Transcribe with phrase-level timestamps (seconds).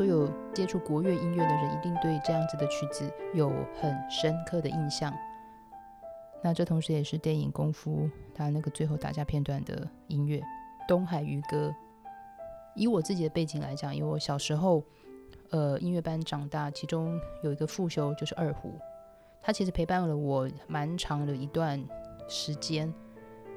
[0.00, 5.12] 所有接触国乐音乐的人，一定对这样子的曲子有很深刻的印象。
[6.42, 10.38] 那这同时也是电影《功夫》它那个最后打架片段的音乐
[10.88, 11.68] 《东海渔歌》。
[12.74, 14.82] 以我自己的背景来讲，因为我小时候
[15.50, 18.72] 呃音乐班长大，其中有一个副修就是二胡，
[19.42, 21.78] 他其实陪伴了我蛮长的一段
[22.26, 22.90] 时间。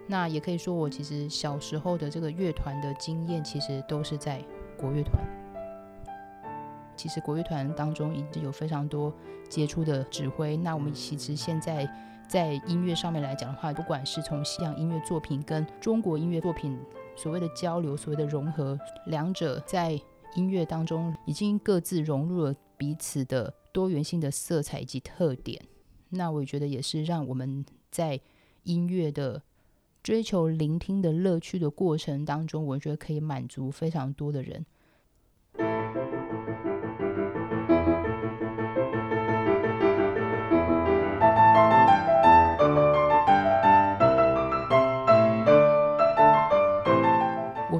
[0.07, 4.43] 那也可以说，我其实小时候的这个乐团的经验，其实都是在
[4.77, 5.23] 国乐团。
[6.95, 9.13] 其实国乐团当中已经有非常多
[9.49, 10.57] 杰出的指挥。
[10.57, 11.87] 那我们其实现在
[12.27, 16.77] 在音乐上面来讲的话，不管是从西洋音乐作品跟中国音乐作品
[17.15, 18.77] 所谓的交流、所谓的融合，
[19.07, 19.99] 两者在
[20.35, 25.61] 音乐当中已经各自融入了彼此的多元性的色彩以及特点。
[26.09, 28.19] 那我觉得也是让我们在
[28.63, 29.41] 音乐的
[30.01, 34.65] 追求聆听的乐趣的过程当中，我觉得可以满足非常多的人。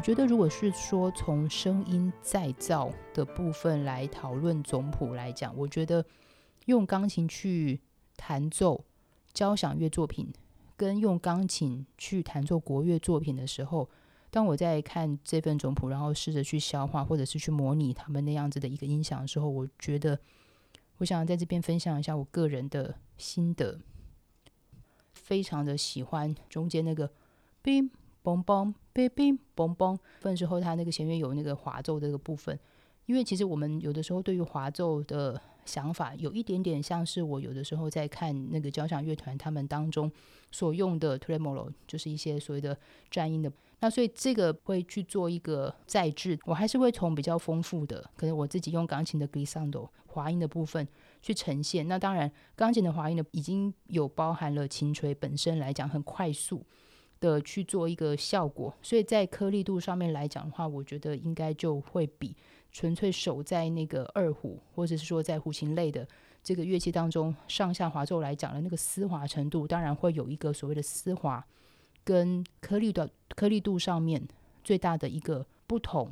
[0.04, 6.06] 觉得，如果是说从声音再造的部分来讨论总谱来讲，我觉得
[6.66, 7.80] 用钢琴去
[8.18, 8.84] 弹奏
[9.32, 10.28] 交响乐作品，
[10.76, 13.90] 跟用钢琴去弹奏国乐作品的时候，
[14.30, 20.20] 当我在看这份总谱，然后试着去消化或者是去模拟他们那样子的一个音响的时候，我觉得，
[20.98, 23.80] 我想在这边分享一下我个人的心得，
[25.14, 27.10] 非常的喜欢中间那个
[27.62, 27.90] B。
[28.24, 29.98] 嘣嘣，哔哔，嘣嘣。
[30.22, 32.58] 分之后，它那个弦乐有那个滑奏这个部分。
[33.06, 40.10] 因为其实我们有的时候对于滑奏的想法，有一点点像是我有的时候在看那个交响乐团他们当中
[40.52, 42.78] 所用的 tremolo，就是一些所谓的
[43.12, 43.52] 颤音的。
[43.82, 50.88] 那所以这个会去做一个再制，我还是会从比较丰富的，可能我自己用钢琴的 glissando 滑音的部分
[51.22, 51.86] 去呈现。
[51.90, 56.64] 那当然，钢琴的滑音呢，已经有包含了琴锤本身来讲很快速。
[57.24, 62.36] 的去做一个效果，所以在颗粒度上面来讲的话，我觉得应该就会比
[62.74, 66.06] 纯粹守在那个二胡，或者是说在胡琴类的
[66.44, 71.42] 这个乐器当中上下滑奏来讲的那个丝滑程度，当然会有一个所谓的丝滑
[72.04, 74.22] 跟颗粒的颗粒度上面
[74.62, 76.12] 最大的一个不同。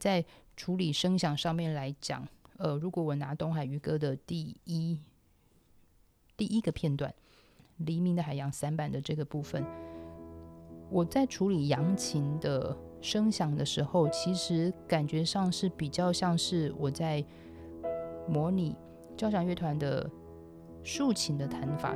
[0.00, 0.24] 在
[0.56, 2.26] 处理声响上面来讲，
[2.56, 4.98] 呃，如果我拿东海渔歌的第一
[6.36, 7.10] 第一个片段
[7.76, 9.64] 《黎明的海洋》三版的这个部分，
[10.90, 17.24] 我在处理扬琴的声响的时候，其实感觉上是比较像是我在
[18.26, 18.74] 模拟
[19.16, 20.10] 交响乐团的
[20.82, 21.94] 竖琴的弹法。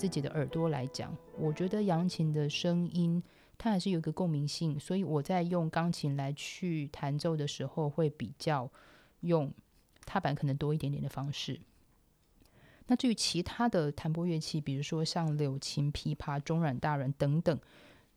[0.00, 3.22] 自己的耳朵来讲，我觉得扬琴的声音
[3.58, 8.70] 它还是有一个共鸣性，所以我在用钢琴来去弹奏的时候，会比较
[9.20, 9.52] 用
[10.06, 11.60] 踏板可能多一点点的方式。
[12.86, 17.60] 那至于其他的弹拨乐器，比如说像柳琴、琵琶、中阮、大阮等等，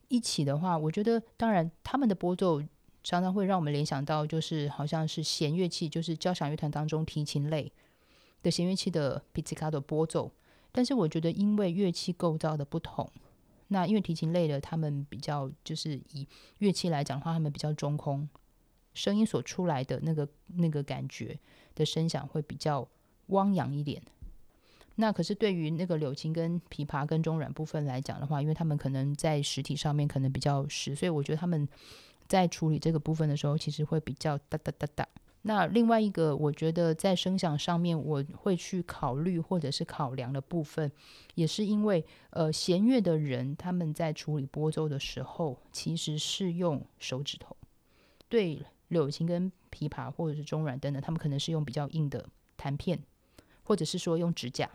[0.08, 2.62] 一起的话，我觉得当然他们的拨奏
[3.04, 7.70] 常常会让我们联想到，就是好像是弦乐器，就是交响乐团当中提琴类
[8.42, 10.32] 的弦乐器的 pizzicato 拨奏。
[10.74, 13.10] 但是我觉得，因为乐器构造的不同，
[13.68, 16.28] 那因为提琴类的，他们比较就是以
[16.58, 18.28] 乐器来讲的话，他们比较中空，
[18.94, 21.40] 声音所出来的那个那个感觉
[21.76, 22.88] 的声响会比较
[23.28, 24.02] 汪洋一点。
[24.96, 31.68] 那可是对于那个柳琴跟琵琶跟中阮部分来讲的话，因为他们可能在实体上面可能比较实，所以我觉得他们
[32.28, 35.08] 在处理这个部分的时候，其实会比较哒哒哒哒。
[35.46, 40.92] 那另外一个，我觉得在声响上面我会去考虑或者是考量的部分，
[41.36, 47.56] 也是因为呃弦乐的人他们在处理拨奏的时候，其实是用手指头。
[48.28, 52.26] 对柳琴跟琵琶或者是中阮等等，他们可能是用比较硬的
[52.58, 53.00] 弹片，
[53.64, 54.70] 或者是说用指甲。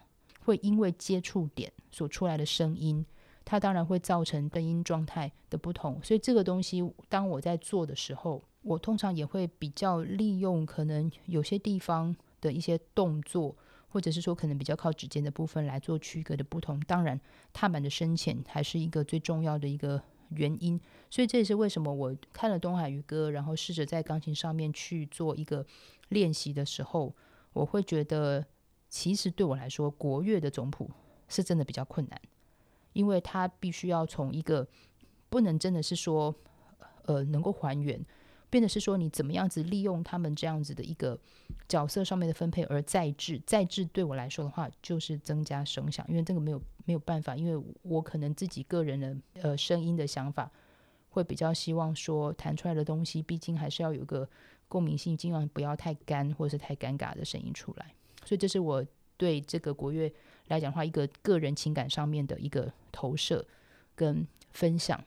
[0.45, 3.05] 会因为接触点所出来的声音，
[3.45, 6.01] 它当然会造成灯音状态的不同。
[6.03, 13.57] 所以这个东西，当我在做的时候，我通常也会比较利用可能有些地方的一些动作，
[13.89, 16.79] 或者是说可能比较靠指尖的部分来做区隔的不同。
[16.81, 17.21] 当然，
[17.53, 20.81] 踏板的深浅还是一个最重要的一个原因。
[21.11, 25.67] 所以这也是为什么我看了东海渔歌，然后试着在钢琴上面去做一个
[26.11, 27.15] 练习的时候，
[27.53, 28.45] 我会觉得。
[28.91, 30.91] 其实对我来说，国乐的总谱
[31.29, 32.19] 是真的比较困难，
[32.95, 34.67] 因为它必须要从一个
[35.29, 36.35] 不能真的是说，
[37.03, 38.03] 呃，能够还原，
[38.50, 41.19] 变的是说你怎么样子利用他们这样子的一个
[41.69, 43.40] 角色上面的分配而再制。
[43.45, 50.50] 再制对我来说的话，就是增加声响，因为这个没有没有办法，因为我可能自己个人的呃声音的想法，
[51.11, 54.28] 会比较希望说弹出来的东西，毕竟还是要有个
[54.69, 57.93] 共鸣性，尽量不要太干或者是太尴尬的声音出来。
[58.25, 58.85] 所以这是我
[59.17, 60.12] 对这个国乐
[60.47, 63.47] 来讲的话，一个个人情感上面的一个投射
[63.95, 65.02] 跟分享。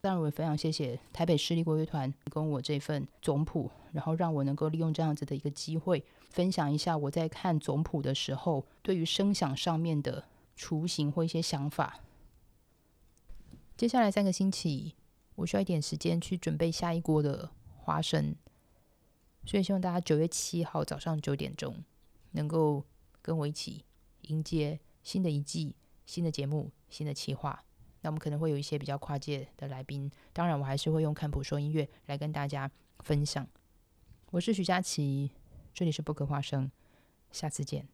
[0.00, 10.24] 当然，我也非常谢谢台北市立国乐团提供我这份总谱，然后让我能够利用这样子的一个机会，分享一下我在看总谱的时候，对于声响上面的
[10.56, 12.00] 雏形或一些想法。
[13.76, 14.94] 接下来三个星期，
[15.34, 18.36] 我需要一点时间去准备下一锅的花生，
[19.44, 21.84] 所以希望大家九月七号早上九点钟。
[22.32, 22.84] 能够
[23.22, 23.86] 跟我一起
[24.22, 25.74] 迎接新的一季、
[26.04, 27.64] 新的节目、新的企划，
[28.00, 30.10] 那我们可能会有一些比较跨界的来宾。
[30.32, 33.46] 当然，我还是会用看谱说音乐来跟大家分享。
[34.30, 35.30] 我是徐佳琪，
[35.72, 36.70] 这里是不可花生，
[37.30, 37.88] 下次见。